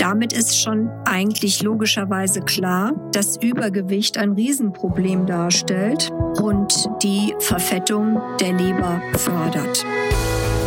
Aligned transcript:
Damit 0.00 0.32
ist 0.32 0.58
schon 0.58 0.88
eigentlich 1.04 1.62
logischerweise 1.62 2.40
klar, 2.40 2.94
dass 3.12 3.36
Übergewicht 3.36 4.16
ein 4.16 4.32
Riesenproblem 4.32 5.26
darstellt 5.26 6.10
und 6.40 6.72
die 7.02 7.34
Verfettung 7.38 8.18
der 8.40 8.54
Leber 8.54 9.02
fördert. 9.18 9.84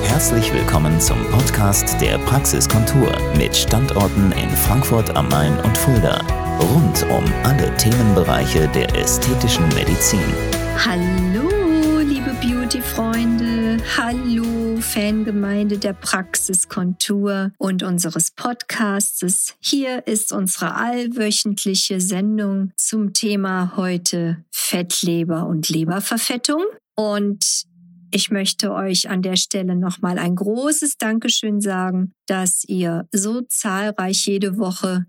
Herzlich 0.04 0.54
willkommen 0.54 1.02
zum 1.02 1.18
Podcast 1.32 2.00
der 2.00 2.20
Praxiskontur 2.20 3.12
mit 3.36 3.56
Standorten 3.56 4.32
in 4.34 4.52
Frankfurt 4.52 5.16
am 5.16 5.30
Main 5.30 5.60
und 5.62 5.76
Fulda. 5.80 6.22
Rund 6.60 7.04
um 7.10 7.24
alle 7.44 7.76
Themenbereiche 7.78 8.68
der 8.68 8.96
ästhetischen 8.96 9.68
Medizin. 9.70 10.20
Hallo, 10.78 11.98
liebe 12.02 12.36
Beauty-Freunde. 12.40 13.78
Hallo, 13.98 14.73
Fangemeinde 14.84 15.80
der 15.80 15.94
Praxiskontur 15.94 17.52
und 17.58 17.82
unseres 17.82 18.30
Podcasts. 18.32 19.56
Hier 19.60 20.06
ist 20.06 20.32
unsere 20.32 20.76
allwöchentliche 20.76 22.00
Sendung 22.00 22.74
zum 22.76 23.14
Thema 23.14 23.76
heute 23.76 24.44
Fettleber 24.52 25.48
und 25.48 25.70
Leberverfettung. 25.70 26.64
Und 26.96 27.64
ich 28.12 28.30
möchte 28.30 28.72
euch 28.74 29.10
an 29.10 29.24
der 29.24 29.38
Stelle 29.38 29.76
nochmal 29.76 30.20
ein 30.20 30.36
großes 30.36 30.98
Dankeschön 30.98 31.62
sagen, 31.62 32.12
dass 32.28 32.64
ihr 32.66 33.08
so 33.12 33.42
zahlreich 33.42 34.28
jede 34.28 34.58
Woche 34.58 35.06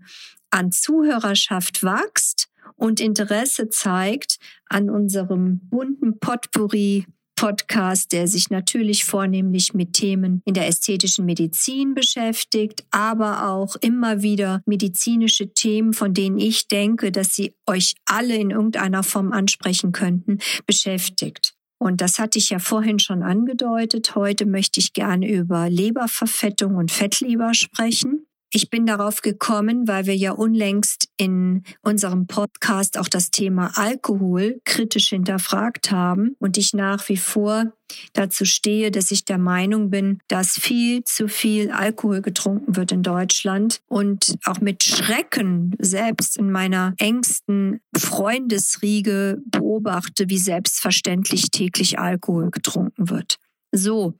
an 0.49 0.71
Zuhörerschaft 0.71 1.83
wächst 1.83 2.47
und 2.75 2.99
Interesse 2.99 3.69
zeigt 3.69 4.37
an 4.67 4.89
unserem 4.89 5.59
bunten 5.69 6.17
Potpourri 6.17 7.05
Podcast, 7.35 8.11
der 8.11 8.27
sich 8.27 8.49
natürlich 8.49 9.05
vornehmlich 9.05 9.73
mit 9.73 9.93
Themen 9.93 10.41
in 10.45 10.53
der 10.53 10.67
ästhetischen 10.67 11.25
Medizin 11.25 11.93
beschäftigt, 11.93 12.85
aber 12.91 13.49
auch 13.49 13.75
immer 13.77 14.21
wieder 14.21 14.61
medizinische 14.65 15.53
Themen, 15.53 15.93
von 15.93 16.13
denen 16.13 16.37
ich 16.37 16.67
denke, 16.67 17.11
dass 17.11 17.35
sie 17.35 17.53
euch 17.67 17.95
alle 18.05 18.35
in 18.35 18.51
irgendeiner 18.51 19.03
Form 19.03 19.31
ansprechen 19.31 19.91
könnten, 19.91 20.39
beschäftigt. 20.65 21.55
Und 21.77 22.01
das 22.01 22.19
hatte 22.19 22.39
ich 22.39 22.49
ja 22.49 22.59
vorhin 22.59 22.99
schon 22.99 23.21
angedeutet. 23.21 24.15
Heute 24.15 24.45
möchte 24.45 24.79
ich 24.79 24.93
gerne 24.93 25.29
über 25.29 25.69
Leberverfettung 25.69 26.75
und 26.75 26.91
Fettleber 26.91 27.53
sprechen. 27.53 28.24
Ich 28.55 28.69
bin 28.69 28.85
darauf 28.85 29.21
gekommen, 29.21 29.85
weil 29.85 30.05
wir 30.05 30.15
ja 30.15 30.31
unlängst 30.31 31.09
in 31.17 31.63
unserem 31.81 32.25
Podcast 32.25 32.97
auch 32.97 33.09
das 33.09 33.29
Thema 33.29 33.71
Alkohol 33.75 34.61
kritisch 34.63 35.09
hinterfragt 35.09 35.91
haben 35.91 36.37
und 36.39 36.57
ich 36.57 36.73
nach 36.73 37.09
wie 37.09 37.17
vor 37.17 37.73
dazu 38.13 38.45
stehe, 38.45 38.91
dass 38.91 39.11
ich 39.11 39.25
der 39.25 39.39
Meinung 39.39 39.89
bin, 39.89 40.19
dass 40.29 40.51
viel 40.51 41.03
zu 41.03 41.27
viel 41.27 41.69
Alkohol 41.69 42.21
getrunken 42.21 42.77
wird 42.77 42.93
in 42.93 43.03
Deutschland 43.03 43.81
und 43.89 44.37
auch 44.45 44.61
mit 44.61 44.85
Schrecken 44.85 45.75
selbst 45.77 46.37
in 46.37 46.49
meiner 46.49 46.93
engsten 46.97 47.81
Freundesriege 47.93 49.41
beobachte, 49.47 50.29
wie 50.29 50.37
selbstverständlich 50.37 51.51
täglich 51.51 51.99
Alkohol 51.99 52.51
getrunken 52.51 53.09
wird. 53.09 53.37
So, 53.73 54.13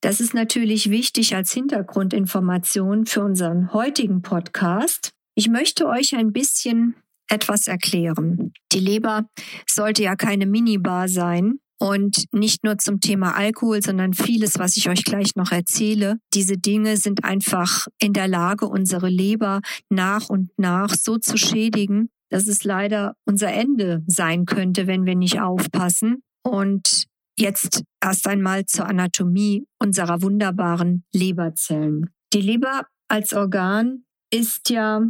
das 0.00 0.20
ist 0.20 0.34
natürlich 0.34 0.90
wichtig 0.90 1.34
als 1.34 1.52
Hintergrundinformation 1.52 3.06
für 3.06 3.22
unseren 3.22 3.72
heutigen 3.72 4.22
Podcast. 4.22 5.10
Ich 5.34 5.48
möchte 5.48 5.86
euch 5.86 6.14
ein 6.14 6.32
bisschen 6.32 6.94
etwas 7.28 7.66
erklären. 7.66 8.52
Die 8.72 8.80
Leber 8.80 9.28
sollte 9.68 10.02
ja 10.02 10.16
keine 10.16 10.46
Minibar 10.46 11.08
sein. 11.08 11.58
Und 11.80 12.24
nicht 12.32 12.64
nur 12.64 12.78
zum 12.78 12.98
Thema 13.00 13.36
Alkohol, 13.36 13.82
sondern 13.82 14.12
vieles, 14.12 14.58
was 14.58 14.76
ich 14.76 14.88
euch 14.88 15.04
gleich 15.04 15.36
noch 15.36 15.52
erzähle. 15.52 16.18
Diese 16.34 16.58
Dinge 16.58 16.96
sind 16.96 17.22
einfach 17.22 17.86
in 18.00 18.12
der 18.12 18.26
Lage, 18.26 18.66
unsere 18.66 19.08
Leber 19.08 19.60
nach 19.88 20.28
und 20.28 20.50
nach 20.56 20.92
so 20.94 21.18
zu 21.18 21.36
schädigen, 21.36 22.10
dass 22.30 22.48
es 22.48 22.64
leider 22.64 23.14
unser 23.24 23.52
Ende 23.52 24.02
sein 24.08 24.44
könnte, 24.44 24.88
wenn 24.88 25.06
wir 25.06 25.14
nicht 25.14 25.40
aufpassen. 25.40 26.22
Und 26.42 27.06
Jetzt 27.38 27.84
erst 28.02 28.26
einmal 28.26 28.66
zur 28.66 28.86
Anatomie 28.86 29.64
unserer 29.78 30.22
wunderbaren 30.22 31.04
Leberzellen. 31.12 32.10
Die 32.32 32.40
Leber 32.40 32.88
als 33.06 33.32
Organ 33.32 34.04
ist 34.32 34.70
ja 34.70 35.02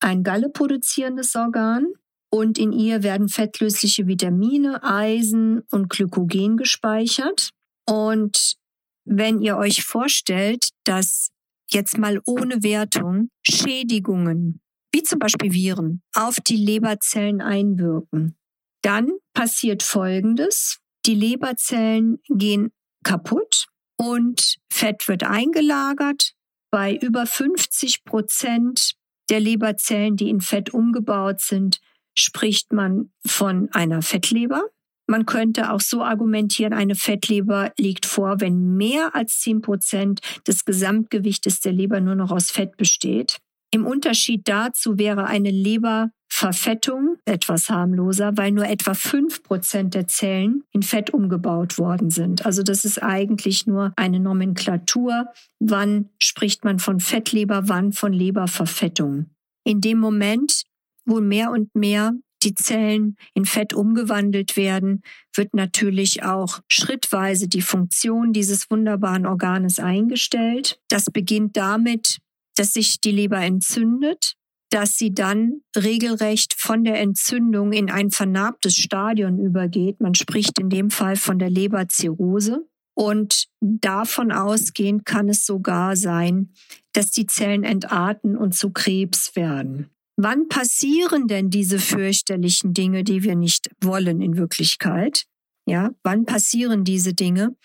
ein 0.00 0.24
Galle 0.24 0.50
produzierendes 0.50 1.36
Organ 1.36 1.86
und 2.30 2.58
in 2.58 2.72
ihr 2.72 3.04
werden 3.04 3.28
fettlösliche 3.28 4.08
Vitamine, 4.08 4.82
Eisen 4.82 5.62
und 5.70 5.88
Glykogen 5.88 6.56
gespeichert. 6.56 7.50
Und 7.86 8.56
wenn 9.04 9.40
ihr 9.40 9.56
euch 9.56 9.84
vorstellt, 9.84 10.70
dass 10.82 11.30
jetzt 11.70 11.96
mal 11.96 12.20
ohne 12.26 12.64
Wertung 12.64 13.30
Schädigungen, 13.48 14.60
wie 14.92 15.04
zum 15.04 15.20
Beispiel 15.20 15.52
Viren, 15.52 16.02
auf 16.12 16.40
die 16.40 16.56
Leberzellen 16.56 17.40
einwirken, 17.40 18.36
dann 18.82 19.12
passiert 19.32 19.84
Folgendes. 19.84 20.80
Die 21.08 21.14
Leberzellen 21.14 22.18
gehen 22.28 22.70
kaputt 23.02 23.68
und 23.96 24.58
Fett 24.70 25.08
wird 25.08 25.22
eingelagert. 25.22 26.34
Bei 26.70 26.94
über 26.96 27.24
50 27.24 28.04
Prozent 28.04 28.92
der 29.30 29.40
Leberzellen, 29.40 30.16
die 30.16 30.28
in 30.28 30.42
Fett 30.42 30.74
umgebaut 30.74 31.40
sind, 31.40 31.80
spricht 32.14 32.74
man 32.74 33.10
von 33.26 33.70
einer 33.72 34.02
Fettleber. 34.02 34.64
Man 35.06 35.24
könnte 35.24 35.72
auch 35.72 35.80
so 35.80 36.02
argumentieren, 36.02 36.74
eine 36.74 36.94
Fettleber 36.94 37.72
liegt 37.78 38.04
vor, 38.04 38.42
wenn 38.42 38.76
mehr 38.76 39.14
als 39.14 39.40
10 39.40 39.62
Prozent 39.62 40.20
des 40.46 40.66
Gesamtgewichtes 40.66 41.60
der 41.60 41.72
Leber 41.72 42.00
nur 42.00 42.16
noch 42.16 42.32
aus 42.32 42.50
Fett 42.50 42.76
besteht. 42.76 43.38
Im 43.70 43.86
Unterschied 43.86 44.46
dazu 44.46 44.98
wäre 44.98 45.24
eine 45.24 45.50
Leber 45.50 46.10
Verfettung 46.38 47.16
etwas 47.24 47.68
harmloser, 47.68 48.36
weil 48.36 48.52
nur 48.52 48.68
etwa 48.68 48.94
fünf 48.94 49.42
Prozent 49.42 49.94
der 49.94 50.06
Zellen 50.06 50.62
in 50.70 50.84
Fett 50.84 51.10
umgebaut 51.10 51.78
worden 51.78 52.10
sind. 52.10 52.46
Also 52.46 52.62
das 52.62 52.84
ist 52.84 53.02
eigentlich 53.02 53.66
nur 53.66 53.92
eine 53.96 54.20
Nomenklatur. 54.20 55.26
Wann 55.58 56.10
spricht 56.20 56.64
man 56.64 56.78
von 56.78 57.00
Fettleber, 57.00 57.68
wann 57.68 57.92
von 57.92 58.12
Leberverfettung? 58.12 59.26
In 59.64 59.80
dem 59.80 59.98
Moment, 59.98 60.62
wo 61.04 61.20
mehr 61.20 61.50
und 61.50 61.74
mehr 61.74 62.12
die 62.44 62.54
Zellen 62.54 63.16
in 63.34 63.44
Fett 63.44 63.74
umgewandelt 63.74 64.56
werden, 64.56 65.02
wird 65.34 65.54
natürlich 65.54 66.22
auch 66.22 66.60
schrittweise 66.68 67.48
die 67.48 67.62
Funktion 67.62 68.32
dieses 68.32 68.70
wunderbaren 68.70 69.26
Organes 69.26 69.80
eingestellt. 69.80 70.78
Das 70.86 71.06
beginnt 71.06 71.56
damit, 71.56 72.18
dass 72.54 72.74
sich 72.74 73.00
die 73.00 73.10
Leber 73.10 73.40
entzündet 73.40 74.37
dass 74.70 74.96
sie 74.96 75.14
dann 75.14 75.62
regelrecht 75.76 76.54
von 76.58 76.84
der 76.84 77.00
Entzündung 77.00 77.72
in 77.72 77.90
ein 77.90 78.10
vernarbtes 78.10 78.74
Stadion 78.74 79.38
übergeht. 79.38 80.00
Man 80.00 80.14
spricht 80.14 80.58
in 80.58 80.68
dem 80.68 80.90
Fall 80.90 81.16
von 81.16 81.38
der 81.38 81.50
Leberzirrhose. 81.50 82.66
Und 82.94 83.46
davon 83.60 84.32
ausgehend 84.32 85.04
kann 85.04 85.28
es 85.28 85.46
sogar 85.46 85.94
sein, 85.94 86.52
dass 86.92 87.12
die 87.12 87.26
Zellen 87.26 87.62
entarten 87.62 88.36
und 88.36 88.56
zu 88.56 88.70
Krebs 88.70 89.36
werden. 89.36 89.88
Wann 90.16 90.48
passieren 90.48 91.28
denn 91.28 91.48
diese 91.48 91.78
fürchterlichen 91.78 92.74
Dinge, 92.74 93.04
die 93.04 93.22
wir 93.22 93.36
nicht 93.36 93.70
wollen 93.80 94.20
in 94.20 94.36
Wirklichkeit? 94.36 95.26
Ja, 95.64 95.92
wann 96.02 96.24
passieren 96.24 96.82
diese 96.82 97.14
Dinge? 97.14 97.56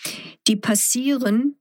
Die 0.48 0.56
passieren 0.56 1.58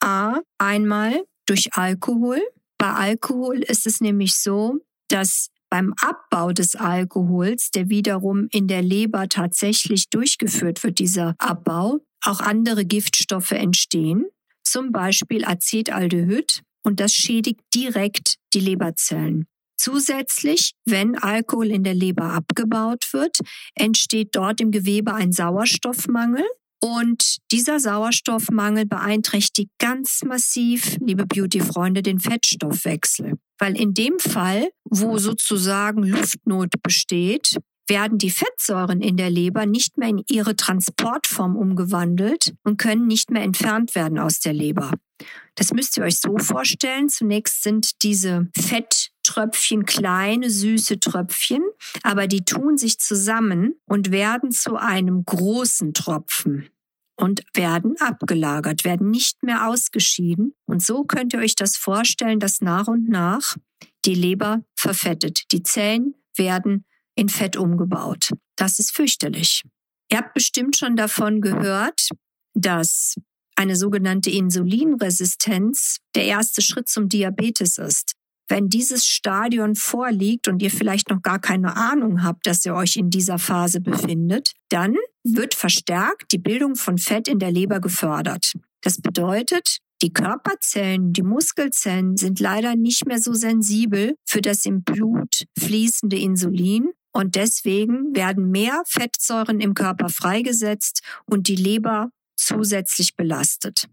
A, 0.00 0.40
einmal 0.58 1.24
durch 1.46 1.72
Alkohol, 1.72 2.42
bei 2.78 2.90
Alkohol 2.90 3.58
ist 3.58 3.86
es 3.86 4.00
nämlich 4.00 4.34
so, 4.34 4.78
dass 5.08 5.48
beim 5.70 5.92
Abbau 6.00 6.52
des 6.52 6.76
Alkohols, 6.76 7.70
der 7.70 7.88
wiederum 7.88 8.48
in 8.52 8.68
der 8.68 8.82
Leber 8.82 9.28
tatsächlich 9.28 10.08
durchgeführt 10.08 10.82
wird, 10.84 10.98
dieser 10.98 11.34
Abbau, 11.38 12.00
auch 12.24 12.40
andere 12.40 12.84
Giftstoffe 12.84 13.52
entstehen, 13.52 14.26
zum 14.62 14.92
Beispiel 14.92 15.44
Acetaldehyd, 15.44 16.62
und 16.84 17.00
das 17.00 17.12
schädigt 17.12 17.60
direkt 17.74 18.36
die 18.52 18.60
Leberzellen. 18.60 19.46
Zusätzlich, 19.76 20.74
wenn 20.84 21.18
Alkohol 21.18 21.70
in 21.70 21.82
der 21.82 21.94
Leber 21.94 22.32
abgebaut 22.32 23.12
wird, 23.12 23.38
entsteht 23.74 24.36
dort 24.36 24.60
im 24.60 24.70
Gewebe 24.70 25.14
ein 25.14 25.32
Sauerstoffmangel 25.32 26.44
und 26.84 27.38
dieser 27.50 27.80
Sauerstoffmangel 27.80 28.84
beeinträchtigt 28.84 29.70
ganz 29.78 30.20
massiv, 30.22 30.98
liebe 31.00 31.24
Beauty-Freunde, 31.24 32.02
den 32.02 32.20
Fettstoffwechsel. 32.20 33.38
Weil 33.58 33.80
in 33.80 33.94
dem 33.94 34.18
Fall, 34.18 34.68
wo 34.84 35.16
sozusagen 35.16 36.02
Luftnot 36.02 36.82
besteht, 36.82 37.56
werden 37.88 38.18
die 38.18 38.28
Fettsäuren 38.28 39.00
in 39.00 39.16
der 39.16 39.30
Leber 39.30 39.64
nicht 39.64 39.96
mehr 39.96 40.10
in 40.10 40.24
ihre 40.28 40.56
Transportform 40.56 41.56
umgewandelt 41.56 42.52
und 42.64 42.76
können 42.76 43.06
nicht 43.06 43.30
mehr 43.30 43.42
entfernt 43.42 43.94
werden 43.94 44.18
aus 44.18 44.40
der 44.40 44.52
Leber. 44.52 44.92
Das 45.54 45.72
müsst 45.72 45.96
ihr 45.96 46.04
euch 46.04 46.20
so 46.20 46.36
vorstellen. 46.36 47.08
Zunächst 47.08 47.62
sind 47.62 48.02
diese 48.02 48.48
Fetttröpfchen 48.54 49.86
kleine, 49.86 50.50
süße 50.50 51.00
Tröpfchen, 51.00 51.62
aber 52.02 52.26
die 52.26 52.44
tun 52.44 52.76
sich 52.76 52.98
zusammen 52.98 53.72
und 53.86 54.10
werden 54.10 54.50
zu 54.50 54.76
einem 54.76 55.24
großen 55.24 55.94
Tropfen 55.94 56.68
und 57.16 57.42
werden 57.54 57.94
abgelagert, 58.00 58.84
werden 58.84 59.10
nicht 59.10 59.42
mehr 59.42 59.68
ausgeschieden. 59.68 60.54
Und 60.66 60.82
so 60.82 61.04
könnt 61.04 61.32
ihr 61.32 61.40
euch 61.40 61.54
das 61.54 61.76
vorstellen, 61.76 62.40
dass 62.40 62.60
nach 62.60 62.88
und 62.88 63.08
nach 63.08 63.56
Die 64.04 64.14
Leber 64.14 64.62
verfettet. 64.76 65.44
Die 65.52 65.62
Zellen 65.62 66.14
werden 66.36 66.84
in 67.14 67.28
Fett 67.28 67.56
umgebaut. 67.56 68.30
Das 68.56 68.78
ist 68.78 68.94
fürchterlich. 68.94 69.62
Ihr 70.10 70.18
habt 70.18 70.34
bestimmt 70.34 70.76
schon 70.76 70.96
davon 70.96 71.40
gehört, 71.40 72.08
dass 72.54 73.14
eine 73.56 73.76
sogenannte 73.76 74.30
Insulinresistenz 74.30 75.98
der 76.14 76.24
erste 76.24 76.60
Schritt 76.60 76.88
zum 76.88 77.08
Diabetes 77.08 77.78
ist. 77.78 78.14
Wenn 78.48 78.68
dieses 78.68 79.06
Stadion 79.06 79.74
vorliegt 79.74 80.48
und 80.48 80.60
ihr 80.60 80.70
vielleicht 80.70 81.08
noch 81.08 81.22
gar 81.22 81.38
keine 81.38 81.76
Ahnung 81.76 82.22
habt, 82.22 82.46
dass 82.46 82.64
ihr 82.66 82.74
euch 82.74 82.96
in 82.96 83.08
dieser 83.10 83.38
Phase 83.38 83.80
befindet, 83.80 84.52
dann 84.68 84.96
wird 85.24 85.54
verstärkt 85.54 86.32
die 86.32 86.38
Bildung 86.38 86.76
von 86.76 86.98
Fett 86.98 87.28
in 87.28 87.38
der 87.38 87.50
Leber 87.50 87.80
gefördert. 87.80 88.52
Das 88.82 89.00
bedeutet, 89.00 89.78
die 90.02 90.12
Körperzellen, 90.12 91.12
die 91.12 91.22
Muskelzellen 91.22 92.16
sind 92.16 92.40
leider 92.40 92.76
nicht 92.76 93.06
mehr 93.06 93.18
so 93.18 93.32
sensibel 93.32 94.16
für 94.26 94.42
das 94.42 94.66
im 94.66 94.82
Blut 94.82 95.44
fließende 95.58 96.18
Insulin 96.18 96.90
und 97.12 97.36
deswegen 97.36 98.14
werden 98.14 98.50
mehr 98.50 98.82
Fettsäuren 98.86 99.60
im 99.60 99.74
Körper 99.74 100.10
freigesetzt 100.10 101.02
und 101.24 101.48
die 101.48 101.56
Leber 101.56 102.10
zusätzlich 102.36 103.16
belastet. 103.16 103.88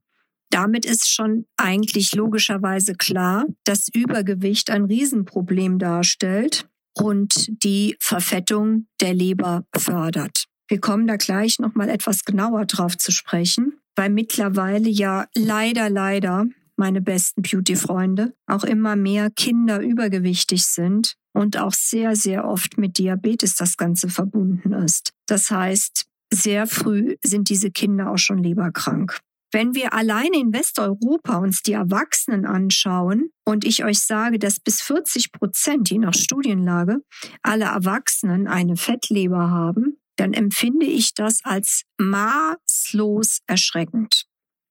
Damit 0.50 0.86
ist 0.86 1.10
schon 1.10 1.46
eigentlich 1.56 2.14
logischerweise 2.14 2.94
klar, 2.96 3.46
dass 3.64 3.88
Übergewicht 3.94 4.70
ein 4.70 4.84
Riesenproblem 4.86 5.80
darstellt 5.80 6.68
und 6.94 7.48
die 7.64 7.96
Verfettung 8.02 8.88
der 9.00 9.14
Leber 9.14 9.66
fördert. 9.74 10.51
Wir 10.72 10.80
kommen 10.80 11.06
da 11.06 11.18
gleich 11.18 11.60
noch 11.60 11.76
mal 11.76 11.90
etwas 11.90 12.24
genauer 12.24 12.66
drauf 12.66 12.98
zu 12.98 13.12
sprechen, 13.12 13.74
weil 13.98 14.10
mittlerweile 14.10 14.88
ja 14.88 15.26
leider 15.36 15.90
leider 15.90 16.46
meine 16.78 17.02
besten 17.02 17.42
Beauty-Freunde 17.42 18.34
auch 18.48 18.64
immer 18.64 18.96
mehr 18.96 19.30
Kinder 19.32 19.82
übergewichtig 19.82 20.66
sind 20.66 21.18
und 21.34 21.58
auch 21.58 21.74
sehr 21.74 22.16
sehr 22.16 22.48
oft 22.48 22.78
mit 22.78 22.98
Diabetes 22.98 23.58
das 23.58 23.76
Ganze 23.76 24.08
verbunden 24.08 24.72
ist. 24.72 25.12
Das 25.28 25.52
heißt, 25.52 26.06
sehr 26.34 26.68
früh 26.68 27.18
sind 27.22 27.50
diese 27.50 27.70
Kinder 27.70 28.10
auch 28.10 28.18
schon 28.18 28.42
leberkrank. 28.42 29.20
Wenn 29.52 29.76
wir 29.76 29.94
alleine 29.94 30.40
in 30.40 30.54
Westeuropa 30.54 31.40
uns 31.40 31.64
die 31.64 31.74
Erwachsenen 31.74 32.46
anschauen 32.46 33.32
und 33.44 33.66
ich 33.66 33.84
euch 33.84 34.00
sage, 34.00 34.40
dass 34.40 34.62
bis 34.62 34.82
40 34.82 35.34
Prozent, 35.34 35.90
je 35.90 35.98
nach 35.98 36.14
Studienlage, 36.14 37.02
alle 37.44 37.66
Erwachsenen 37.66 38.48
eine 38.48 38.78
Fettleber 38.78 39.50
haben, 39.50 39.98
dann 40.18 40.34
empfinde 40.34 40.86
ich 40.86 41.14
das 41.14 41.40
als 41.44 41.84
maßlos 41.98 43.40
erschreckend. 43.48 44.26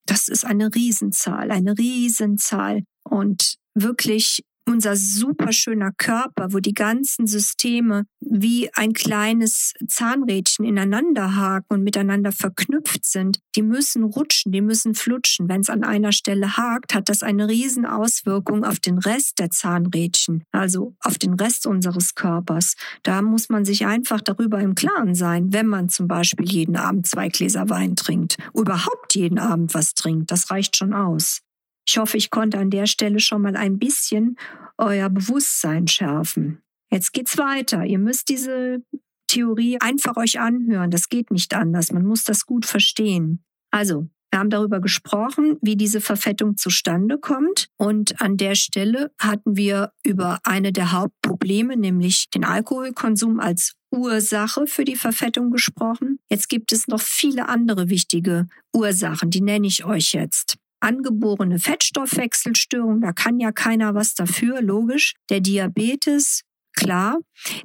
Das 0.06 0.28
ist 0.28 0.44
eine 0.44 0.74
Riesenzahl, 0.74 1.50
eine 1.50 1.76
Riesenzahl. 1.76 2.84
Und 3.04 3.56
wirklich 3.74 4.42
unser 4.70 4.96
super 4.96 5.52
schöner 5.52 5.92
Körper, 5.92 6.52
wo 6.52 6.58
die 6.58 6.74
ganzen 6.74 7.26
Systeme 7.26 8.04
wie 8.20 8.72
ein 8.74 8.92
kleines 8.92 9.74
Zahnrädchen 9.88 10.64
ineinander 10.64 11.36
haken 11.36 11.74
und 11.74 11.82
miteinander 11.82 12.32
verknüpft 12.32 13.04
sind, 13.04 13.40
die 13.56 13.62
müssen 13.62 14.04
rutschen, 14.04 14.52
die 14.52 14.60
müssen 14.60 14.94
flutschen. 14.94 15.48
Wenn 15.48 15.60
es 15.60 15.70
an 15.70 15.84
einer 15.84 16.12
Stelle 16.12 16.56
hakt, 16.56 16.94
hat 16.94 17.08
das 17.08 17.22
eine 17.22 17.48
riesen 17.48 17.86
Auswirkung 17.86 18.64
auf 18.64 18.78
den 18.78 18.98
Rest 18.98 19.38
der 19.38 19.50
Zahnrädchen, 19.50 20.44
also 20.52 20.94
auf 21.00 21.18
den 21.18 21.34
Rest 21.34 21.66
unseres 21.66 22.14
Körpers. 22.14 22.74
Da 23.02 23.22
muss 23.22 23.48
man 23.48 23.64
sich 23.64 23.86
einfach 23.86 24.20
darüber 24.20 24.60
im 24.60 24.74
Klaren 24.74 25.14
sein, 25.14 25.52
wenn 25.52 25.66
man 25.66 25.88
zum 25.88 26.08
Beispiel 26.08 26.48
jeden 26.48 26.76
Abend 26.76 27.06
zwei 27.06 27.28
Gläser 27.28 27.68
Wein 27.68 27.96
trinkt, 27.96 28.36
überhaupt 28.54 29.14
jeden 29.14 29.38
Abend 29.38 29.74
was 29.74 29.94
trinkt. 29.94 30.30
Das 30.30 30.50
reicht 30.50 30.76
schon 30.76 30.92
aus. 30.92 31.42
Ich 31.90 31.98
hoffe, 31.98 32.16
ich 32.16 32.30
konnte 32.30 32.56
an 32.56 32.70
der 32.70 32.86
Stelle 32.86 33.18
schon 33.18 33.42
mal 33.42 33.56
ein 33.56 33.80
bisschen 33.80 34.36
euer 34.78 35.08
Bewusstsein 35.10 35.88
schärfen. 35.88 36.62
Jetzt 36.88 37.12
geht's 37.12 37.36
weiter. 37.36 37.84
Ihr 37.84 37.98
müsst 37.98 38.28
diese 38.28 38.84
Theorie 39.26 39.76
einfach 39.80 40.16
euch 40.16 40.38
anhören. 40.38 40.92
Das 40.92 41.08
geht 41.08 41.32
nicht 41.32 41.52
anders. 41.52 41.90
Man 41.90 42.06
muss 42.06 42.22
das 42.22 42.46
gut 42.46 42.64
verstehen. 42.64 43.42
Also, 43.72 44.08
wir 44.30 44.38
haben 44.38 44.50
darüber 44.50 44.80
gesprochen, 44.80 45.56
wie 45.62 45.74
diese 45.74 46.00
Verfettung 46.00 46.56
zustande 46.56 47.18
kommt. 47.18 47.66
Und 47.76 48.20
an 48.20 48.36
der 48.36 48.54
Stelle 48.54 49.10
hatten 49.18 49.56
wir 49.56 49.90
über 50.04 50.38
eine 50.44 50.70
der 50.72 50.92
Hauptprobleme, 50.92 51.76
nämlich 51.76 52.30
den 52.30 52.44
Alkoholkonsum 52.44 53.40
als 53.40 53.72
Ursache 53.90 54.68
für 54.68 54.84
die 54.84 54.94
Verfettung 54.94 55.50
gesprochen. 55.50 56.20
Jetzt 56.30 56.48
gibt 56.48 56.70
es 56.70 56.86
noch 56.86 57.00
viele 57.00 57.48
andere 57.48 57.88
wichtige 57.88 58.46
Ursachen, 58.72 59.30
die 59.30 59.40
nenne 59.40 59.66
ich 59.66 59.84
euch 59.84 60.12
jetzt 60.12 60.56
angeborene 60.80 61.58
Fettstoffwechselstörung, 61.58 63.00
da 63.00 63.12
kann 63.12 63.38
ja 63.38 63.52
keiner 63.52 63.94
was 63.94 64.14
dafür, 64.14 64.62
logisch. 64.62 65.14
Der 65.28 65.40
Diabetes, 65.40 66.42
klar. 66.74 67.18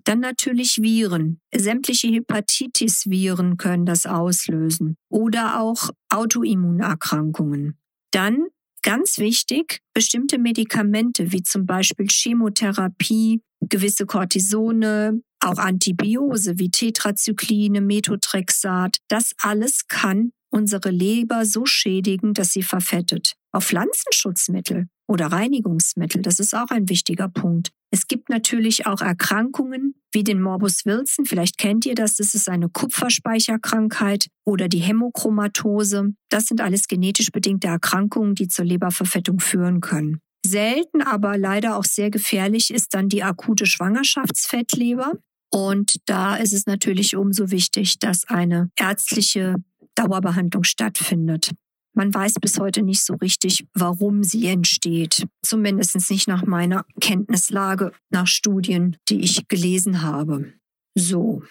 Dann 0.04 0.20
natürlich 0.20 0.78
Viren. 0.82 1.40
Sämtliche 1.54 2.08
Hepatitis-Viren 2.08 3.58
können 3.58 3.86
das 3.86 4.06
auslösen 4.06 4.98
oder 5.10 5.60
auch 5.60 5.90
Autoimmunerkrankungen. 6.10 7.78
Dann 8.12 8.46
ganz 8.84 9.18
wichtig, 9.18 9.80
bestimmte 9.94 10.38
Medikamente 10.38 11.32
wie 11.32 11.42
zum 11.42 11.66
Beispiel 11.66 12.08
Chemotherapie, 12.08 13.42
gewisse 13.62 14.06
Cortisone, 14.06 15.22
auch 15.40 15.58
Antibiose 15.58 16.60
wie 16.60 16.70
Tetrazykline, 16.70 17.82
Methotrexat. 17.82 18.98
Das 19.08 19.32
alles 19.40 19.88
kann 19.88 20.32
unsere 20.56 20.90
Leber 20.90 21.46
so 21.46 21.66
schädigen, 21.66 22.34
dass 22.34 22.52
sie 22.54 22.64
verfettet. 22.64 23.34
Auf 23.52 23.66
Pflanzenschutzmittel 23.66 24.88
oder 25.06 25.28
Reinigungsmittel, 25.28 26.22
das 26.22 26.40
ist 26.40 26.56
auch 26.56 26.70
ein 26.70 26.88
wichtiger 26.90 27.28
Punkt. 27.28 27.72
Es 27.92 28.08
gibt 28.08 28.30
natürlich 28.30 28.88
auch 28.88 29.02
Erkrankungen 29.02 29.96
wie 30.14 30.24
den 30.24 30.42
Morbus 30.42 30.86
Wilson, 30.86 31.26
vielleicht 31.26 31.58
kennt 31.58 31.86
ihr 31.86 31.94
das, 31.94 32.16
das 32.16 32.34
ist 32.34 32.48
eine 32.48 32.70
Kupferspeicherkrankheit 32.70 34.28
oder 34.46 34.70
die 34.70 34.80
Hämochromatose. 34.80 36.14
Das 36.30 36.46
sind 36.46 36.62
alles 36.62 36.88
genetisch 36.88 37.32
bedingte 37.32 37.68
Erkrankungen, 37.68 38.34
die 38.34 38.48
zur 38.48 38.64
Leberverfettung 38.64 39.40
führen 39.40 39.82
können. 39.82 40.20
Selten, 40.46 41.02
aber 41.02 41.38
leider 41.38 41.76
auch 41.76 41.84
sehr 41.84 42.10
gefährlich 42.10 42.72
ist 42.72 42.94
dann 42.94 43.10
die 43.10 43.24
akute 43.24 43.66
Schwangerschaftsfettleber. 43.66 45.14
Und 45.52 45.98
da 46.06 46.36
ist 46.36 46.54
es 46.54 46.66
natürlich 46.66 47.16
umso 47.16 47.52
wichtig, 47.52 48.00
dass 48.00 48.26
eine 48.26 48.70
ärztliche 48.78 49.56
Dauerbehandlung 49.96 50.64
stattfindet. 50.64 51.52
Man 51.94 52.14
weiß 52.14 52.34
bis 52.42 52.60
heute 52.60 52.82
nicht 52.82 53.04
so 53.04 53.16
richtig, 53.16 53.66
warum 53.74 54.24
sie 54.24 54.48
entsteht. 54.48 55.26
Zumindest 55.42 56.10
nicht 56.10 56.28
nach 56.28 56.46
meiner 56.46 56.86
Kenntnislage, 57.00 57.94
nach 58.10 58.28
Studien, 58.28 58.98
die 59.08 59.22
ich 59.22 59.48
gelesen 59.48 60.02
habe. 60.02 60.54
So. 60.94 61.44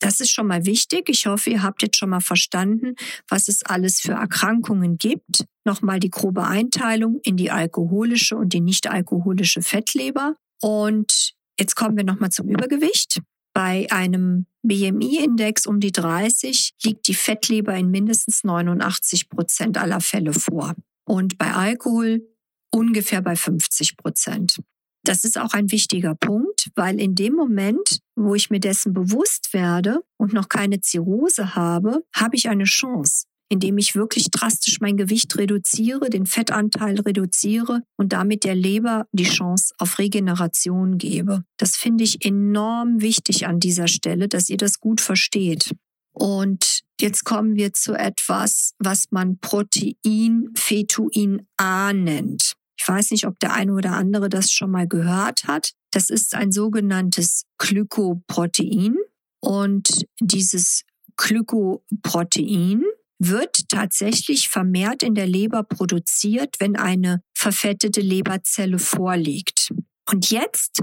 Das 0.00 0.18
ist 0.18 0.32
schon 0.32 0.48
mal 0.48 0.66
wichtig. 0.66 1.08
Ich 1.08 1.26
hoffe, 1.26 1.50
ihr 1.50 1.62
habt 1.62 1.80
jetzt 1.82 1.96
schon 1.96 2.10
mal 2.10 2.20
verstanden, 2.20 2.96
was 3.28 3.46
es 3.46 3.62
alles 3.62 4.00
für 4.00 4.14
Erkrankungen 4.14 4.98
gibt. 4.98 5.44
Nochmal 5.64 6.00
die 6.00 6.10
grobe 6.10 6.44
Einteilung 6.44 7.20
in 7.22 7.36
die 7.36 7.52
alkoholische 7.52 8.36
und 8.36 8.52
die 8.52 8.60
nicht 8.60 8.90
alkoholische 8.90 9.62
Fettleber. 9.62 10.34
Und 10.60 11.34
jetzt 11.56 11.76
kommen 11.76 11.96
wir 11.96 12.02
nochmal 12.02 12.30
zum 12.30 12.48
Übergewicht. 12.48 13.20
Bei 13.54 13.86
einem 13.90 14.46
BMI-Index 14.62 15.66
um 15.66 15.80
die 15.80 15.92
30 15.92 16.74
liegt 16.84 17.08
die 17.08 17.14
Fettleber 17.14 17.74
in 17.74 17.90
mindestens 17.90 18.44
89 18.44 19.28
Prozent 19.28 19.78
aller 19.78 20.00
Fälle 20.00 20.32
vor. 20.32 20.74
Und 21.04 21.36
bei 21.36 21.52
Alkohol 21.52 22.22
ungefähr 22.70 23.20
bei 23.20 23.36
50 23.36 23.96
Prozent. 23.96 24.60
Das 25.04 25.24
ist 25.24 25.36
auch 25.36 25.52
ein 25.52 25.72
wichtiger 25.72 26.14
Punkt, 26.14 26.70
weil 26.76 27.00
in 27.00 27.16
dem 27.16 27.34
Moment, 27.34 28.00
wo 28.14 28.36
ich 28.36 28.50
mir 28.50 28.60
dessen 28.60 28.94
bewusst 28.94 29.52
werde 29.52 30.00
und 30.16 30.32
noch 30.32 30.48
keine 30.48 30.80
Zirrhose 30.80 31.56
habe, 31.56 32.04
habe 32.14 32.36
ich 32.36 32.48
eine 32.48 32.64
Chance 32.64 33.26
indem 33.52 33.76
ich 33.76 33.94
wirklich 33.94 34.30
drastisch 34.30 34.80
mein 34.80 34.96
Gewicht 34.96 35.36
reduziere, 35.36 36.08
den 36.08 36.24
Fettanteil 36.24 36.98
reduziere 36.98 37.82
und 37.98 38.14
damit 38.14 38.44
der 38.44 38.54
Leber 38.54 39.06
die 39.12 39.24
Chance 39.24 39.74
auf 39.76 39.98
Regeneration 39.98 40.96
gebe. 40.96 41.44
Das 41.58 41.76
finde 41.76 42.02
ich 42.02 42.24
enorm 42.24 43.02
wichtig 43.02 43.46
an 43.46 43.60
dieser 43.60 43.88
Stelle, 43.88 44.26
dass 44.26 44.48
ihr 44.48 44.56
das 44.56 44.80
gut 44.80 45.02
versteht. 45.02 45.70
Und 46.12 46.80
jetzt 46.98 47.24
kommen 47.24 47.54
wir 47.54 47.74
zu 47.74 47.92
etwas, 47.92 48.72
was 48.78 49.08
man 49.10 49.38
Protein 49.38 50.48
Fetuin 50.56 51.46
A 51.58 51.92
nennt. 51.92 52.54
Ich 52.78 52.88
weiß 52.88 53.10
nicht, 53.10 53.26
ob 53.26 53.38
der 53.38 53.52
eine 53.52 53.74
oder 53.74 53.92
andere 53.92 54.30
das 54.30 54.50
schon 54.50 54.70
mal 54.70 54.88
gehört 54.88 55.44
hat. 55.44 55.72
Das 55.90 56.08
ist 56.08 56.34
ein 56.34 56.52
sogenanntes 56.52 57.44
Glykoprotein. 57.58 58.96
Und 59.40 60.06
dieses 60.20 60.84
Glykoprotein 61.18 62.82
wird 63.28 63.68
tatsächlich 63.68 64.48
vermehrt 64.48 65.02
in 65.02 65.14
der 65.14 65.26
Leber 65.26 65.62
produziert, 65.62 66.56
wenn 66.58 66.76
eine 66.76 67.22
verfettete 67.34 68.00
Leberzelle 68.00 68.78
vorliegt. 68.78 69.72
Und 70.10 70.30
jetzt, 70.30 70.82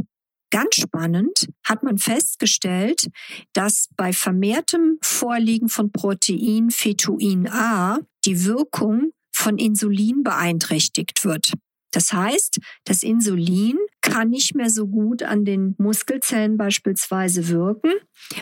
ganz 0.51 0.75
spannend, 0.75 1.47
hat 1.63 1.83
man 1.83 1.97
festgestellt, 1.97 3.07
dass 3.53 3.89
bei 3.95 4.13
vermehrtem 4.13 4.97
Vorliegen 5.01 5.69
von 5.69 5.91
Protein 5.91 6.71
Fetuin 6.71 7.47
A 7.47 7.99
die 8.25 8.45
Wirkung 8.45 9.11
von 9.31 9.57
Insulin 9.57 10.23
beeinträchtigt 10.23 11.23
wird. 11.23 11.53
Das 11.91 12.13
heißt, 12.13 12.59
das 12.83 13.03
Insulin 13.03 13.77
kann 14.01 14.29
nicht 14.29 14.53
mehr 14.55 14.69
so 14.69 14.87
gut 14.87 15.23
an 15.23 15.43
den 15.43 15.75
Muskelzellen 15.77 16.57
beispielsweise 16.57 17.47
wirken. 17.47 17.91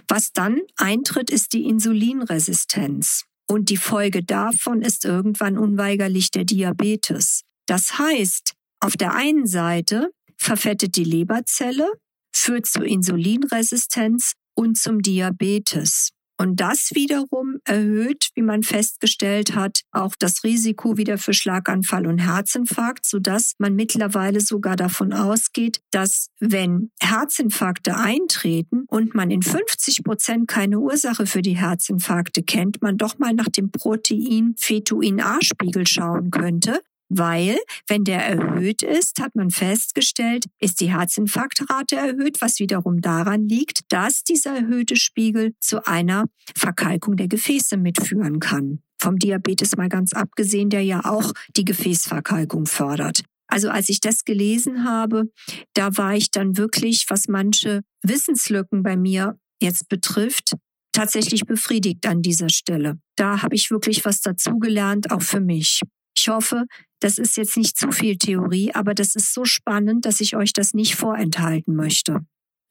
Was 0.08 0.34
dann 0.34 0.62
eintritt, 0.76 1.30
ist 1.30 1.54
die 1.54 1.64
Insulinresistenz. 1.64 3.27
Und 3.50 3.70
die 3.70 3.78
Folge 3.78 4.24
davon 4.24 4.82
ist 4.82 5.06
irgendwann 5.06 5.58
unweigerlich 5.58 6.32
der 6.32 6.44
Diabetes. 6.44 7.44
Das 7.66 7.98
heißt, 7.98 8.54
auf 8.80 8.98
der 8.98 9.14
einen 9.14 9.48
Seite 9.48 10.12
verfettet 10.38 10.96
die 10.96 11.04
Leberzelle, 11.04 11.88
führt 12.36 12.66
zu 12.66 12.84
Insulinresistenz 12.84 14.34
und 14.54 14.78
zum 14.78 15.02
Diabetes. 15.02 16.10
Und 16.40 16.60
das 16.60 16.92
wiederum 16.94 17.58
erhöht, 17.66 18.30
wie 18.36 18.44
man 18.44 18.62
festgestellt 18.62 19.56
hat, 19.56 19.82
auch 19.92 20.16
das 20.18 20.44
Risiko 20.44 20.96
wieder 20.96 21.18
für 21.18 21.34
Schlaganfall 21.34 22.06
und 22.06 22.20
Herzinfarkt, 22.20 23.06
sodass 23.06 23.54
man 23.58 23.76
mittlerweile 23.76 24.40
sogar 24.40 24.76
davon 24.76 25.14
ausgeht, 25.14 25.82
dass 25.92 26.30
wenn 26.40 26.92
Herzinfarkte 27.02 27.98
eintreten 27.98 28.86
und 28.88 29.16
man 29.16 29.32
in 29.32 29.42
50 29.42 30.04
Prozent 30.04 30.48
keine 30.48 30.80
Ursache 30.80 31.26
für 31.26 31.42
die 31.42 31.58
Herzinfarkte 31.58 32.44
kennt, 32.44 32.82
man 32.84 32.98
doch 32.98 33.18
mal 33.18 33.34
nach 33.34 33.50
dem 33.50 33.72
Protein 33.72 34.54
Fetuin 34.58 35.20
A-Spiegel 35.20 35.88
schauen 35.88 36.30
könnte, 36.30 36.82
weil, 37.10 37.58
wenn 37.88 38.04
der 38.04 38.26
erhöht 38.26 38.82
ist, 38.82 39.22
hat 39.22 39.36
man 39.36 39.50
festgestellt, 39.50 40.46
ist 40.60 40.82
die 40.82 40.92
Herzinfarktrate 40.92 41.96
erhöht, 41.96 42.42
was 42.42 42.60
wiederum 42.60 43.02
daran 43.02 43.48
liegt, 43.48 43.82
dass 43.90 44.24
dieser 44.24 44.56
erhöhte 44.58 44.96
Spiegel 44.96 45.54
zu 45.60 45.86
einer 45.88 46.26
Verkalkung 46.56 47.16
der 47.16 47.28
Gefäße 47.28 47.78
mitführen 47.78 48.40
kann. 48.40 48.80
Vom 49.00 49.18
Diabetes 49.18 49.78
mal 49.78 49.90
ganz 49.90 50.14
abgesehen, 50.14 50.70
der 50.70 50.82
ja 50.82 51.06
auch 51.06 51.32
die 51.56 51.66
Gefäßverkalkung 51.66 52.66
fördert. 52.66 53.24
Also 53.48 53.70
als 53.70 53.90
ich 53.90 54.02
das 54.02 54.26
gelesen 54.26 54.84
habe, 54.84 55.32
da 55.74 55.96
war 55.96 56.16
ich 56.16 56.32
dann 56.32 56.58
wirklich, 56.58 57.06
was 57.10 57.28
manche 57.28 57.82
Wissenslücken 58.04 58.84
bei 58.84 58.98
mir 58.98 59.40
jetzt 59.62 59.88
betrifft, 59.88 60.54
tatsächlich 60.92 61.46
befriedigt 61.46 62.06
an 62.06 62.22
dieser 62.22 62.50
Stelle. 62.50 63.00
Da 63.16 63.42
habe 63.44 63.56
ich 63.56 63.72
wirklich 63.72 64.04
was 64.04 64.20
dazugelernt, 64.20 65.12
auch 65.12 65.22
für 65.22 65.40
mich. 65.40 65.82
Ich 66.18 66.30
hoffe, 66.30 66.66
das 67.00 67.20
ist 67.20 67.38
jetzt 67.38 67.58
nicht 67.58 67.78
zu 67.78 67.92
viel 67.92 68.18
Theorie, 68.18 68.74
aber 68.74 68.96
das 68.96 69.16
ist 69.16 69.34
so 69.34 69.46
spannend, 69.46 70.06
dass 70.06 70.20
ich 70.20 70.36
euch 70.36 70.52
das 70.52 70.74
nicht 70.74 70.96
vorenthalten 70.96 71.76
möchte. 71.76 72.22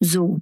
So, 0.00 0.41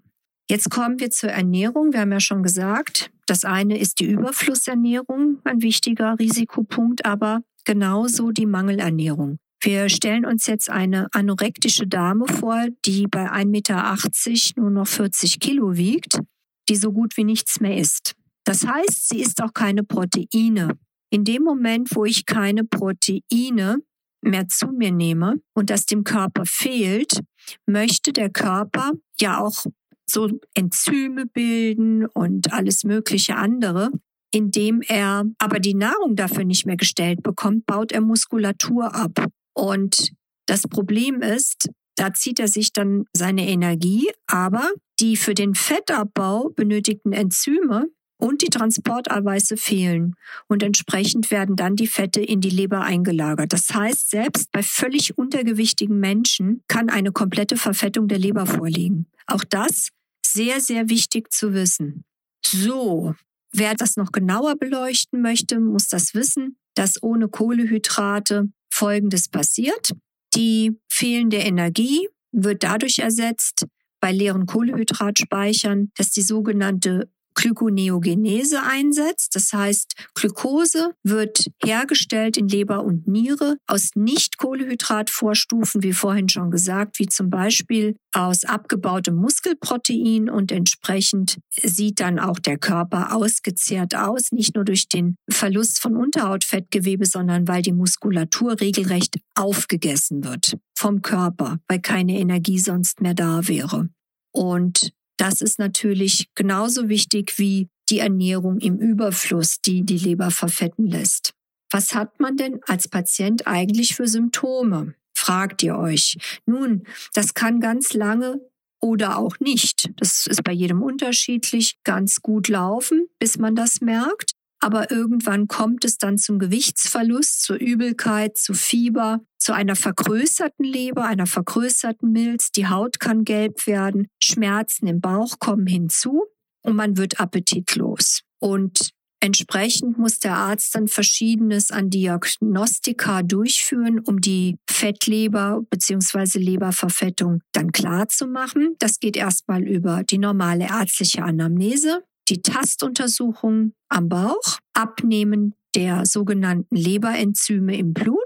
jetzt 0.48 0.70
kommen 0.70 0.98
wir 1.00 1.10
zur 1.10 1.30
Ernährung. 1.30 1.92
Wir 1.92 2.00
haben 2.00 2.12
ja 2.12 2.20
schon 2.20 2.42
gesagt, 2.42 3.10
das 3.26 3.44
eine 3.44 3.78
ist 3.78 4.00
die 4.00 4.06
Überflussernährung, 4.06 5.40
ein 5.44 5.60
wichtiger 5.60 6.18
Risikopunkt, 6.18 7.04
aber 7.04 7.42
genauso 7.66 8.30
die 8.30 8.46
Mangelernährung. 8.46 9.38
Wir 9.62 9.88
stellen 9.90 10.24
uns 10.24 10.46
jetzt 10.46 10.70
eine 10.70 11.08
anorektische 11.12 11.86
Dame 11.86 12.26
vor, 12.26 12.66
die 12.84 13.06
bei 13.06 13.30
1,80 13.30 13.46
Meter 13.46 14.60
nur 14.60 14.70
noch 14.70 14.86
40 14.86 15.40
Kilo 15.40 15.76
wiegt, 15.76 16.20
die 16.68 16.76
so 16.76 16.92
gut 16.92 17.16
wie 17.18 17.24
nichts 17.24 17.60
mehr 17.60 17.76
isst. 17.76 18.14
Das 18.44 18.66
heißt, 18.66 19.08
sie 19.08 19.20
isst 19.20 19.42
auch 19.42 19.52
keine 19.54 19.84
Proteine. 19.84 20.76
In 21.10 21.24
dem 21.24 21.42
Moment, 21.42 21.90
wo 21.94 22.04
ich 22.04 22.26
keine 22.26 22.64
Proteine 22.64 23.78
mehr 24.22 24.48
zu 24.48 24.68
mir 24.68 24.90
nehme 24.90 25.40
und 25.54 25.70
das 25.70 25.86
dem 25.86 26.04
Körper 26.04 26.44
fehlt, 26.46 27.20
möchte 27.66 28.12
der 28.12 28.30
Körper 28.30 28.92
ja 29.20 29.40
auch 29.40 29.66
so 30.06 30.28
Enzyme 30.54 31.26
bilden 31.26 32.06
und 32.06 32.52
alles 32.52 32.84
mögliche 32.84 33.36
andere. 33.36 33.90
Indem 34.32 34.82
er 34.82 35.24
aber 35.38 35.60
die 35.60 35.74
Nahrung 35.74 36.16
dafür 36.16 36.44
nicht 36.44 36.66
mehr 36.66 36.76
gestellt 36.76 37.22
bekommt, 37.22 37.66
baut 37.66 37.92
er 37.92 38.00
Muskulatur 38.00 38.94
ab. 38.94 39.28
Und 39.54 40.10
das 40.46 40.62
Problem 40.62 41.22
ist, 41.22 41.68
da 41.96 42.12
zieht 42.12 42.40
er 42.40 42.48
sich 42.48 42.72
dann 42.72 43.04
seine 43.12 43.48
Energie, 43.48 44.10
aber 44.26 44.68
die 44.98 45.16
für 45.16 45.34
den 45.34 45.54
Fettabbau 45.54 46.50
benötigten 46.50 47.12
Enzyme 47.12 47.86
und 48.24 48.40
die 48.40 48.48
Transporteiweiße 48.48 49.58
fehlen 49.58 50.16
und 50.48 50.62
entsprechend 50.62 51.30
werden 51.30 51.56
dann 51.56 51.76
die 51.76 51.86
Fette 51.86 52.22
in 52.22 52.40
die 52.40 52.48
Leber 52.48 52.80
eingelagert. 52.80 53.52
Das 53.52 53.68
heißt, 53.74 54.08
selbst 54.08 54.50
bei 54.50 54.62
völlig 54.62 55.18
untergewichtigen 55.18 56.00
Menschen 56.00 56.62
kann 56.66 56.88
eine 56.88 57.12
komplette 57.12 57.58
Verfettung 57.58 58.08
der 58.08 58.18
Leber 58.18 58.46
vorliegen. 58.46 59.08
Auch 59.26 59.44
das 59.44 59.90
sehr, 60.26 60.62
sehr 60.62 60.88
wichtig 60.88 61.30
zu 61.34 61.52
wissen. 61.52 62.04
So, 62.42 63.14
wer 63.52 63.74
das 63.74 63.98
noch 63.98 64.10
genauer 64.10 64.56
beleuchten 64.56 65.20
möchte, 65.20 65.60
muss 65.60 65.88
das 65.88 66.14
wissen, 66.14 66.56
dass 66.74 67.02
ohne 67.02 67.28
Kohlehydrate 67.28 68.48
Folgendes 68.70 69.28
passiert. 69.28 69.92
Die 70.34 70.72
fehlende 70.88 71.36
Energie 71.36 72.08
wird 72.32 72.62
dadurch 72.62 73.00
ersetzt, 73.00 73.66
bei 74.00 74.12
leeren 74.12 74.44
Kohlehydratspeichern, 74.44 75.90
dass 75.96 76.10
die 76.10 76.20
sogenannte 76.20 77.08
Glykoneogenese 77.34 78.62
einsetzt. 78.62 79.34
Das 79.34 79.52
heißt, 79.52 79.94
Glukose 80.14 80.94
wird 81.02 81.46
hergestellt 81.62 82.36
in 82.36 82.48
Leber 82.48 82.84
und 82.84 83.06
Niere 83.06 83.56
aus 83.66 83.90
Nicht-Kohlehydratvorstufen, 83.94 85.82
wie 85.82 85.92
vorhin 85.92 86.28
schon 86.28 86.50
gesagt, 86.50 86.98
wie 86.98 87.06
zum 87.06 87.30
Beispiel 87.30 87.96
aus 88.12 88.44
abgebautem 88.44 89.16
Muskelprotein 89.16 90.30
und 90.30 90.52
entsprechend 90.52 91.38
sieht 91.62 92.00
dann 92.00 92.18
auch 92.18 92.38
der 92.38 92.58
Körper 92.58 93.14
ausgezehrt 93.14 93.94
aus, 93.94 94.30
nicht 94.30 94.54
nur 94.54 94.64
durch 94.64 94.88
den 94.88 95.16
Verlust 95.28 95.80
von 95.80 95.96
Unterhautfettgewebe, 95.96 97.06
sondern 97.06 97.48
weil 97.48 97.62
die 97.62 97.72
Muskulatur 97.72 98.60
regelrecht 98.60 99.18
aufgegessen 99.34 100.24
wird 100.24 100.56
vom 100.76 101.02
Körper, 101.02 101.58
weil 101.68 101.80
keine 101.80 102.18
Energie 102.18 102.58
sonst 102.58 103.00
mehr 103.00 103.14
da 103.14 103.46
wäre. 103.48 103.88
Und 104.32 104.92
das 105.16 105.40
ist 105.40 105.58
natürlich 105.58 106.28
genauso 106.34 106.88
wichtig 106.88 107.38
wie 107.38 107.68
die 107.90 107.98
Ernährung 107.98 108.58
im 108.58 108.78
Überfluss, 108.78 109.60
die 109.60 109.84
die 109.84 109.98
Leber 109.98 110.30
verfetten 110.30 110.86
lässt. 110.86 111.34
Was 111.70 111.94
hat 111.94 112.20
man 112.20 112.36
denn 112.36 112.60
als 112.66 112.88
Patient 112.88 113.46
eigentlich 113.46 113.94
für 113.94 114.06
Symptome? 114.06 114.94
Fragt 115.16 115.62
ihr 115.62 115.76
euch. 115.76 116.16
Nun, 116.46 116.84
das 117.14 117.34
kann 117.34 117.60
ganz 117.60 117.94
lange 117.94 118.40
oder 118.80 119.18
auch 119.18 119.38
nicht. 119.40 119.90
Das 119.96 120.26
ist 120.26 120.44
bei 120.44 120.52
jedem 120.52 120.82
unterschiedlich 120.82 121.78
ganz 121.84 122.20
gut 122.20 122.48
laufen, 122.48 123.06
bis 123.18 123.38
man 123.38 123.54
das 123.54 123.80
merkt 123.80 124.34
aber 124.64 124.90
irgendwann 124.90 125.46
kommt 125.46 125.84
es 125.84 125.98
dann 125.98 126.16
zum 126.16 126.38
Gewichtsverlust, 126.38 127.42
zur 127.42 127.56
Übelkeit, 127.56 128.38
zu 128.38 128.54
Fieber, 128.54 129.20
zu 129.44 129.52
einer 129.52 129.76
vergrößerten 129.76 130.64
Leber, 130.64 131.04
einer 131.04 131.26
vergrößerten 131.26 132.10
Milz. 132.10 132.50
Die 132.50 132.66
Haut 132.66 132.98
kann 132.98 133.24
gelb 133.24 133.66
werden, 133.66 134.08
Schmerzen 134.22 134.86
im 134.86 135.02
Bauch 135.02 135.38
kommen 135.38 135.66
hinzu 135.66 136.24
und 136.62 136.76
man 136.76 136.96
wird 136.96 137.20
appetitlos. 137.20 138.22
Und 138.40 138.90
Entsprechend 139.20 139.96
muss 139.96 140.18
der 140.18 140.36
Arzt 140.36 140.74
dann 140.74 140.86
Verschiedenes 140.86 141.70
an 141.70 141.88
Diagnostika 141.88 143.22
durchführen, 143.22 143.98
um 143.98 144.20
die 144.20 144.58
Fettleber 144.68 145.62
bzw. 145.70 146.38
Leberverfettung 146.38 147.40
dann 147.52 147.72
klar 147.72 148.08
zu 148.08 148.26
machen. 148.26 148.74
Das 148.80 149.00
geht 149.00 149.16
erstmal 149.16 149.62
über 149.62 150.02
die 150.02 150.18
normale 150.18 150.66
ärztliche 150.66 151.22
Anamnese 151.22 152.02
die 152.28 152.42
Tastuntersuchung 152.42 153.72
am 153.88 154.08
Bauch, 154.08 154.58
Abnehmen 154.72 155.54
der 155.74 156.06
sogenannten 156.06 156.74
Leberenzyme 156.74 157.76
im 157.76 157.92
Blut. 157.92 158.18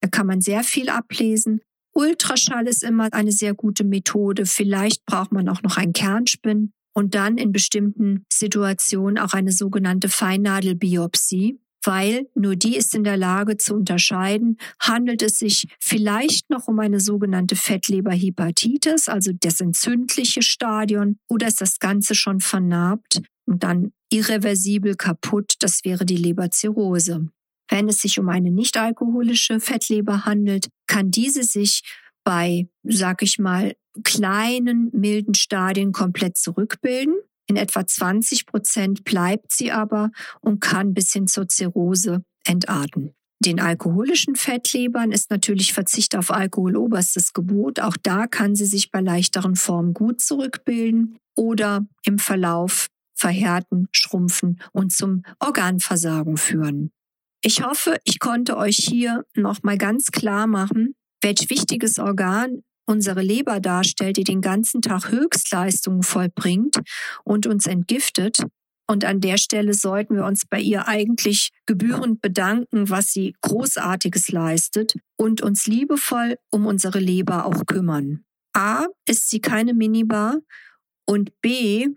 Da 0.00 0.08
kann 0.08 0.26
man 0.26 0.40
sehr 0.40 0.64
viel 0.64 0.88
ablesen. 0.88 1.60
Ultraschall 1.94 2.66
ist 2.68 2.84
immer 2.84 3.08
eine 3.12 3.32
sehr 3.32 3.54
gute 3.54 3.84
Methode. 3.84 4.46
Vielleicht 4.46 5.04
braucht 5.04 5.32
man 5.32 5.48
auch 5.48 5.62
noch 5.62 5.76
ein 5.76 5.92
Kernspin 5.92 6.72
und 6.94 7.14
dann 7.14 7.38
in 7.38 7.52
bestimmten 7.52 8.24
Situationen 8.32 9.18
auch 9.18 9.32
eine 9.32 9.52
sogenannte 9.52 10.08
Feinnadelbiopsie 10.08 11.58
weil 11.84 12.28
nur 12.34 12.56
die 12.56 12.76
ist 12.76 12.94
in 12.94 13.04
der 13.04 13.16
Lage 13.16 13.56
zu 13.56 13.74
unterscheiden, 13.74 14.58
handelt 14.80 15.22
es 15.22 15.38
sich 15.38 15.66
vielleicht 15.80 16.50
noch 16.50 16.68
um 16.68 16.78
eine 16.80 17.00
sogenannte 17.00 17.56
Fettleberhepatitis, 17.56 19.08
also 19.08 19.32
das 19.32 19.60
entzündliche 19.60 20.42
Stadion, 20.42 21.16
oder 21.28 21.46
ist 21.46 21.60
das 21.60 21.78
Ganze 21.78 22.14
schon 22.14 22.40
vernarbt 22.40 23.22
und 23.46 23.62
dann 23.62 23.92
irreversibel 24.10 24.96
kaputt, 24.96 25.54
das 25.60 25.84
wäre 25.84 26.04
die 26.04 26.16
Leberzirrhose. 26.16 27.28
Wenn 27.68 27.88
es 27.88 27.98
sich 27.98 28.18
um 28.18 28.28
eine 28.28 28.50
nicht-alkoholische 28.50 29.60
Fettleber 29.60 30.24
handelt, 30.24 30.68
kann 30.86 31.10
diese 31.10 31.42
sich 31.42 31.82
bei, 32.24 32.68
sag 32.82 33.22
ich 33.22 33.38
mal, 33.38 33.74
kleinen, 34.04 34.90
milden 34.92 35.34
Stadien 35.34 35.92
komplett 35.92 36.36
zurückbilden. 36.36 37.14
In 37.46 37.56
etwa 37.56 37.86
20 37.86 38.46
Prozent 38.46 39.04
bleibt 39.04 39.52
sie 39.52 39.72
aber 39.72 40.10
und 40.40 40.60
kann 40.60 40.94
bis 40.94 41.12
hin 41.12 41.26
zur 41.26 41.48
Zirrhose 41.48 42.22
entarten. 42.44 43.14
Den 43.40 43.60
alkoholischen 43.60 44.34
Fettlebern 44.34 45.12
ist 45.12 45.30
natürlich 45.30 45.72
Verzicht 45.72 46.16
auf 46.16 46.30
Alkohol 46.30 46.76
oberstes 46.76 47.32
Gebot. 47.32 47.78
Auch 47.78 47.96
da 48.02 48.26
kann 48.26 48.56
sie 48.56 48.66
sich 48.66 48.90
bei 48.90 49.00
leichteren 49.00 49.54
Formen 49.54 49.94
gut 49.94 50.20
zurückbilden 50.20 51.18
oder 51.36 51.86
im 52.04 52.18
Verlauf 52.18 52.88
verhärten, 53.14 53.88
schrumpfen 53.92 54.60
und 54.72 54.92
zum 54.92 55.22
Organversagen 55.38 56.36
führen. 56.36 56.90
Ich 57.40 57.62
hoffe, 57.62 57.98
ich 58.04 58.18
konnte 58.18 58.56
euch 58.56 58.76
hier 58.76 59.24
nochmal 59.34 59.78
ganz 59.78 60.06
klar 60.06 60.46
machen, 60.48 60.94
welch 61.22 61.50
wichtiges 61.50 61.98
Organ 61.98 62.62
unsere 62.84 63.22
Leber 63.22 63.60
darstellt, 63.60 64.16
die 64.16 64.24
den 64.24 64.40
ganzen 64.40 64.82
Tag 64.82 65.10
Höchstleistungen 65.10 66.02
vollbringt 66.02 66.80
und 67.22 67.46
uns 67.46 67.66
entgiftet. 67.66 68.42
Und 68.90 69.04
an 69.04 69.20
der 69.20 69.36
Stelle 69.36 69.74
sollten 69.74 70.16
wir 70.16 70.24
uns 70.24 70.46
bei 70.46 70.58
ihr 70.58 70.88
eigentlich 70.88 71.50
gebührend 71.66 72.22
bedanken, 72.22 72.88
was 72.88 73.12
sie 73.12 73.36
Großartiges 73.42 74.30
leistet 74.30 74.94
und 75.16 75.42
uns 75.42 75.66
liebevoll 75.66 76.38
um 76.50 76.66
unsere 76.66 76.98
Leber 76.98 77.44
auch 77.44 77.66
kümmern. 77.66 78.24
A, 78.54 78.86
ist 79.06 79.28
sie 79.28 79.40
keine 79.40 79.74
Minibar 79.74 80.38
und 81.06 81.30
B, 81.42 81.88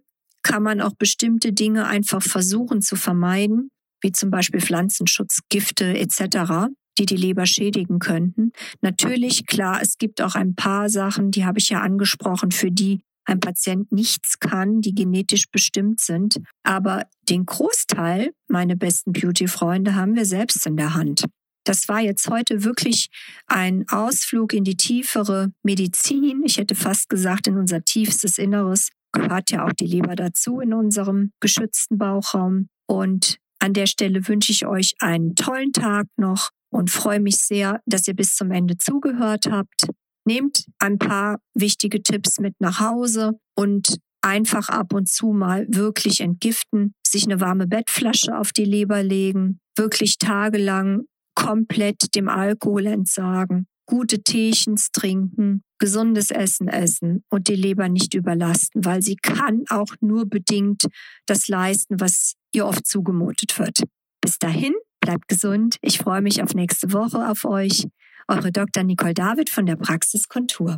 kann 0.44 0.62
man 0.62 0.82
auch 0.82 0.94
bestimmte 0.96 1.54
Dinge 1.54 1.88
einfach 1.88 2.22
versuchen 2.22 2.82
zu 2.82 2.96
vermeiden, 2.96 3.72
wie 4.02 4.12
zum 4.12 4.32
Beispiel 4.32 4.62
Pflanzenschutzgifte 4.62 5.98
etc 5.98 6.68
die 6.98 7.06
die 7.06 7.16
Leber 7.16 7.46
schädigen 7.46 8.00
könnten. 8.00 8.52
Natürlich, 8.82 9.46
klar, 9.46 9.80
es 9.82 9.98
gibt 9.98 10.22
auch 10.22 10.36
ein 10.36 10.56
paar 10.56 10.90
Sachen, 10.90 11.32
die 11.32 11.46
habe 11.46 11.60
ich 11.60 11.70
ja 11.70 11.82
angesprochen, 11.82 12.52
für 12.52 12.72
die 12.72 13.02
ein 13.26 13.40
Patient 13.40 13.92
nichts 13.92 14.40
kann, 14.40 14.82
die 14.82 14.94
genetisch 14.94 15.46
bestimmt 15.52 16.00
sind. 16.00 16.40
Aber 16.64 17.06
den 17.30 17.46
Großteil, 17.46 18.32
meine 18.48 18.76
besten 18.76 19.14
Beauty-Freunde, 19.14 19.96
haben 19.96 20.16
wir 20.16 20.26
selbst 20.26 20.66
in 20.66 20.76
der 20.76 20.94
Hand. 20.94 21.26
Das 21.64 21.88
war 21.88 22.00
jetzt 22.00 22.28
heute 22.28 22.64
wirklich 22.64 23.08
ein 23.46 23.86
Ausflug 23.88 24.54
in 24.54 24.64
die 24.64 24.76
tiefere 24.76 25.52
Medizin. 25.64 26.42
Ich 26.44 26.58
hätte 26.58 26.74
fast 26.74 27.08
gesagt, 27.08 27.48
in 27.48 27.58
unser 27.58 27.84
tiefstes 27.84 28.40
Inneres 28.40 28.90
gehört 29.12 29.52
ja 29.52 29.66
auch 29.66 29.74
die 29.74 29.86
Leber 29.86 30.16
dazu 30.16 30.60
in 30.60 30.74
unserem 30.74 31.32
geschützten 31.40 32.00
Bauchraum. 32.00 32.68
Und 32.88 33.38
an 33.62 33.74
der 33.74 33.86
Stelle 33.86 34.28
wünsche 34.28 34.52
ich 34.52 34.66
euch 34.66 34.96
einen 35.00 35.36
tollen 35.36 35.72
Tag 35.72 36.08
noch 36.18 36.50
und 36.74 36.90
freue 36.90 37.20
mich 37.20 37.38
sehr, 37.38 37.82
dass 37.86 38.08
ihr 38.08 38.16
bis 38.16 38.36
zum 38.36 38.52
Ende 38.52 38.78
zugehört 38.78 39.46
habt. 39.50 39.88
Nehmt 40.26 40.66
ein 40.80 40.98
paar 40.98 41.40
wichtige 41.54 42.02
Tipps 42.02 42.40
mit 42.40 42.56
nach 42.60 42.80
Hause 42.80 43.34
und 43.56 43.98
einfach 44.22 44.70
ab 44.70 44.94
und 44.94 45.08
zu 45.10 45.28
mal 45.28 45.66
wirklich 45.70 46.22
entgiften, 46.22 46.94
sich 47.06 47.26
eine 47.26 47.40
warme 47.40 47.68
Bettflasche 47.68 48.38
auf 48.38 48.52
die 48.52 48.66
Leber 48.66 49.04
legen, 49.04 49.60
wirklich 49.76 50.18
tagelang 50.18 51.04
komplett 51.36 52.16
dem 52.16 52.30
Alkohol 52.30 52.86
entsagen, 52.86 53.66
gute 53.92 54.24
Teechens 54.24 54.92
trinken, 54.92 55.64
gesundes 55.78 56.32
Essen 56.32 56.70
essen 56.70 57.26
und 57.30 57.50
die 57.50 57.56
Leber 57.56 57.90
nicht 57.90 58.14
überlasten, 58.14 58.86
weil 58.86 59.02
sie 59.02 59.18
kann 59.18 59.66
auch 59.70 59.94
nur 60.00 60.26
bedingt 60.26 60.86
das 61.26 61.50
leisten, 61.50 62.00
was 62.00 62.36
ihr 62.54 62.66
oft 62.66 62.88
zugemutet 62.88 63.60
wird. 63.60 63.84
Bis 64.22 64.40
dahin, 64.40 64.74
Bleibt 65.02 65.28
gesund. 65.28 65.78
Ich 65.82 65.98
freue 65.98 66.22
mich 66.22 66.44
auf 66.44 66.54
nächste 66.54 66.94
Woche 66.94 67.28
auf 67.28 67.44
euch. 67.44 67.88
Eure 68.28 68.52
Dr. 68.52 68.84
Nicole 68.84 69.16
David 69.16 69.50
von 69.50 69.66
der 69.66 69.76
Praxiskontur. 69.76 70.78